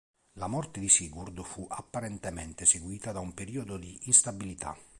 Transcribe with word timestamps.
La 0.39 0.47
morte 0.47 0.79
di 0.79 0.89
Sigurd 0.89 1.43
fu 1.43 1.63
apparentemente 1.69 2.65
seguita 2.65 3.11
da 3.11 3.19
un 3.19 3.35
periodo 3.35 3.77
di 3.77 3.99
instabilità. 4.05 4.75